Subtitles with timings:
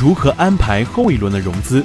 [0.00, 1.84] 如何安排后一轮的融资。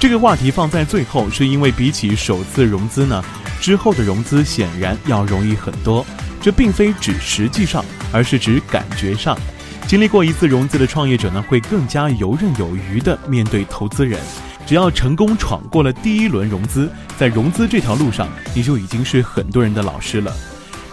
[0.00, 3.24] 这个话题放在最后，是因为比起首次融资呢，
[3.60, 6.04] 之后的融资显然要容易很多。
[6.40, 9.38] 这并非指实际上，而是指感觉上。
[9.86, 14.18] 经历过一次融资的创业者呢，会更加游刃有余地面对投资人。
[14.66, 20.32] 只要成功闯过了第一轮融资，在融资这条路上，你就已经是很多人的老师了。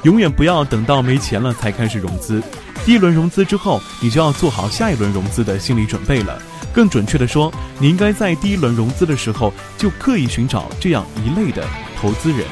[0.04, 2.42] 永远不要等到没钱了才开始融资。
[2.84, 6.42] 第一轮融资之后，你就要做好下一轮融资的心理准备了。
[6.74, 11.66] 更准确的说，你应该在第一轮融资的时候就刻意寻找这样一类的
[12.00, 12.46] 投资人，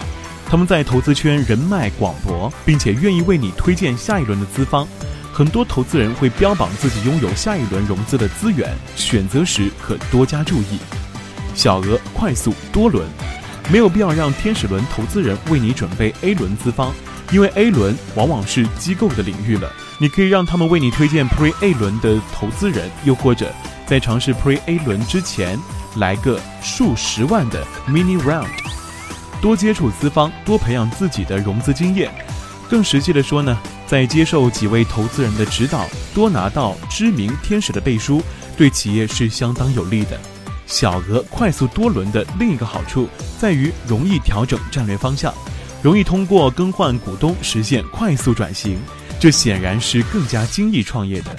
[0.47, 4.87] 他们在投资圈人脉广博，并且愿意为你推荐下一轮的资方。
[5.31, 10.79] 很多投资人会标榜自己拥有下一轮融资的资源，选择时可多加注意。
[11.53, 13.05] 小额、快速、多轮，
[13.71, 16.93] 没有必要让天使轮投资人为你准备 A 轮资方，
[17.31, 19.71] 因为 A 轮往往是机构的领域了。
[20.03, 23.53] 你可以让他们为你推荐 Pre A 轮的投资人，又或者
[23.87, 25.57] 在尝试 Pre A 轮之前
[25.95, 28.49] 来个数十万的 Mini Round，
[29.41, 32.11] 多接触资方，多培养自己的融资经验。
[32.69, 38.21] 更实际的说呢，在接受几位投资人的指导，多拿到知名天使的背书，
[38.57, 40.19] 对企业是相当有利的。
[40.67, 43.07] 小额快速多轮的另一个好处
[43.39, 45.33] 在于容易调整战略方向，
[45.81, 48.77] 容易通过更换股东实现快速转型，
[49.19, 51.35] 这显然是更加精益创业的。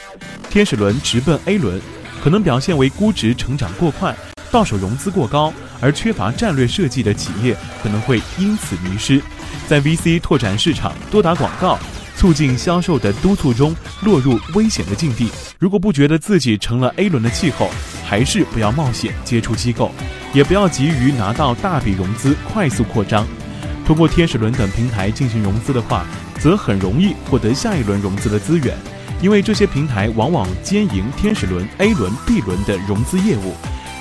[0.50, 1.81] 天使轮直奔 A 轮，
[2.22, 4.14] 可能表现为估值成长过快，
[4.50, 9.20] 到手融资过高，而缺乏战略设计的企业可能会因此迷失，
[9.66, 11.78] 在 VC 拓展市场、多打广告、
[12.16, 15.28] 促进销售的督促中落入危险的境地。
[15.59, 17.69] 如果不觉得自己成了 A 轮的气候，
[18.06, 19.91] 还是不要冒险接触机构，
[20.33, 23.27] 也不要急于拿到大笔融资快速扩张。
[23.84, 26.06] 通过天使轮等平台进行融资的话，
[26.41, 28.77] 则很容易获得下一轮融资的资源，
[29.21, 33.55] 因为这些平台往往兼营天使轮、A 轮、B 轮的融资业务。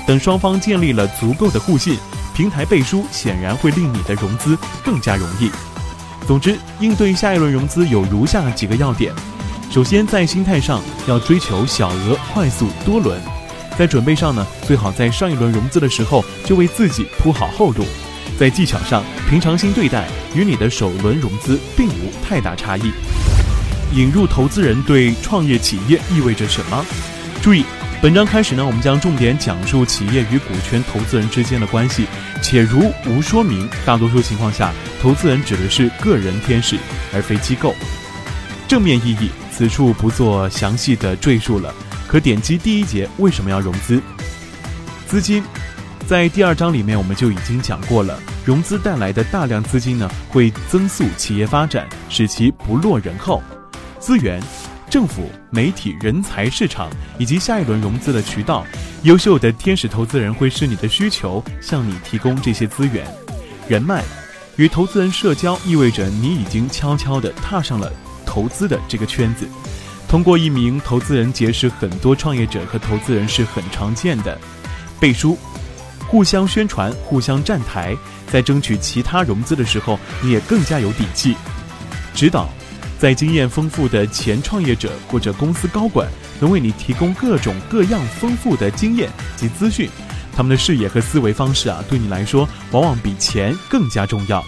[0.06, 1.98] 等双方建立了足够的互信，
[2.36, 5.50] 平台背书显然会令你的融资更加容易。
[6.28, 9.14] 总之，应对下一轮融资有如下几个要点：
[9.72, 13.20] 首先，在心态上要追求小额、快速、多轮。
[13.78, 17.86] 在准备上呢，最好在上一轮融资的时候就为自己铺好后路。
[18.38, 22.92] 在技巧上，平常心对待，与你的首轮融资并无太大差异。
[23.94, 26.86] 引入投资人对创业企业意味着什么？
[27.42, 27.64] 注意，
[28.02, 32.08] 本章开始呢，我们将重点讲述企业与股权投资人之间的关系，
[32.42, 36.78] 且如无说明，大多数情况下，投资人指的是个人天使，
[37.14, 37.76] 而非机构。
[38.68, 41.74] 正面意义，此处不做详细的赘述了。
[42.08, 44.02] 可点击第一节为什么要融资？
[45.08, 45.44] 资金，
[46.08, 48.18] 在第二章里面我们就已经讲过了。
[48.46, 53.42] 融资带来的大量资金呢，会增速企业发展，使其不落人后。
[54.00, 54.42] 资源，
[54.90, 58.66] 政府、媒体、人才市场以及下一轮融资的渠道，
[59.04, 63.08] 优秀的天使投资人会视你的需求向你提供这些资源。
[63.70, 64.04] 人脉，
[64.58, 67.90] 与投资人社交意味着你已经悄悄地踏上了
[68.26, 69.48] 投资的这个圈子。
[70.10, 74.38] 通过一名投资人结识很多创业者和投资人是很常见的。
[75.00, 75.38] 背书，
[76.14, 77.98] 互相宣传，互相站台，
[78.32, 81.36] 在争取其他融资的时候，你也更加有底气。
[82.14, 82.48] 指导，
[83.00, 86.08] 在经验丰富的前创业者或者公司高管
[86.40, 89.90] 能为你提供各种各样丰富的经验及资讯，
[90.38, 94.46] 他们的视野和思维方式啊，对你来说往往比钱更加重要。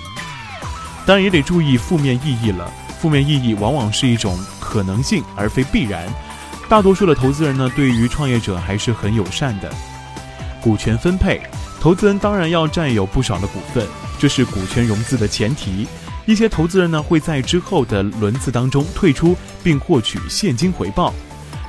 [1.04, 2.72] 当然也得注意负面意义了，
[3.02, 4.38] 负面意义往往是一种。
[4.60, 6.08] 可能性而非必然，
[6.70, 9.74] 大多数的投资人呢，对于创业者还是很友善的。
[10.62, 11.40] 股权分配，
[11.86, 13.88] 投资人当然要占有不少的股份，
[14.18, 15.86] 这是股权融资的前提。
[16.26, 21.14] 一些投资人呢，会在之后的轮次当中退出并获取现金回报，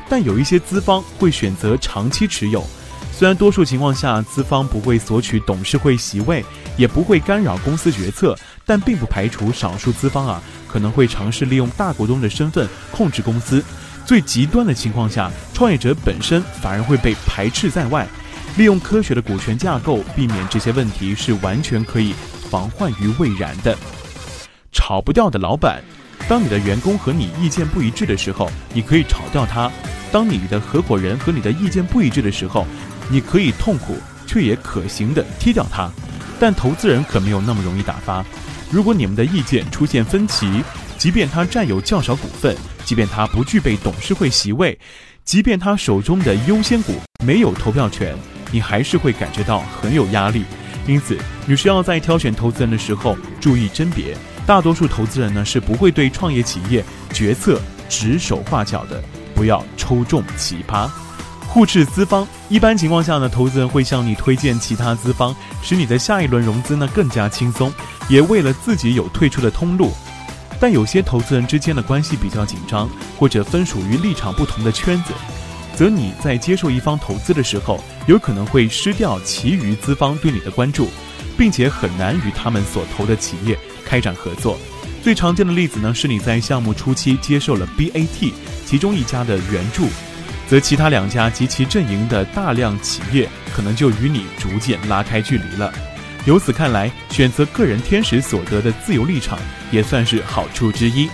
[0.08, 2.64] 但有一些资方会选择长期持有。
[3.12, 6.42] 虽然多数情况下资方不会索取董事会席位，
[6.78, 8.34] 也不会干扰公司决策，
[8.64, 13.62] 但并不排除少数资方啊可能会尝试利用大股东的身份控制公司。
[14.06, 18.08] 最极端的情况下，创业者本身反而会被排斥在外。
[18.56, 22.14] 利用科学的股权架构避免这些问题是完全可以
[22.50, 23.76] 防患于未然的。
[24.72, 25.82] 炒不掉的老板，
[26.26, 29.70] 当你的员工和你意见不一致的时候，你可以炒掉他；
[30.10, 32.66] 当你的合伙人和你的意见不一致的时候，
[33.10, 35.90] 你可以痛苦却也可行的踢掉他，
[36.40, 38.24] 但投资人可没有那么容易打发。
[38.70, 40.62] 如果你们的意见出现分歧，
[40.96, 42.56] 即便他占有较少股份，
[42.86, 44.78] 即便他不具备董事会席位，
[45.24, 48.16] 即便他手中的优先股没有投票权，
[48.50, 50.44] 你还是会感觉到很有压力。
[50.86, 54.16] 因此，你需要在挑选投资人的时候注意甄别。
[54.46, 59.02] 大多数投资人呢是不会对创业企业决策指手画脚的，
[59.34, 60.88] 不要抽中奇葩。
[61.48, 67.72] 互斥资方，一般情况下呢，投资人会向你推荐其他资方，使你的下一轮融资呢更加轻松，
[68.08, 69.90] 也为了自己有退出的通路。
[70.60, 72.88] 但有些投资人之间的关系比较紧张，
[73.18, 75.12] 或者分属于立场不同的圈子，
[75.76, 80.88] 则你在接受一方投资的时候，有可能会失掉其余资方对你的关注，
[81.36, 84.58] 并且很难与他们所投的企业开展合作。
[85.02, 88.32] 最常见的例子呢，是你在项目初期接受了 BAT
[88.64, 89.86] 其中一家的援助，
[90.48, 95.72] 则其他两家及其阵营的大量企业可能就与你逐渐拉开距离了。
[96.24, 99.38] 由此看来，选择个人天使所得的自由立场
[99.70, 101.08] 也算是好处之一。